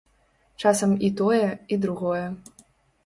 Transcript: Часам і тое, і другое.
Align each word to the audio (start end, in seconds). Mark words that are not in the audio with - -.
Часам 0.63 0.95
і 1.09 1.13
тое, 1.19 1.43
і 1.77 1.81
другое. 1.85 2.25